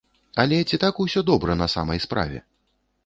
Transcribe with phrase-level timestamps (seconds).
[0.43, 2.37] Але ці так усё добра на самай справе?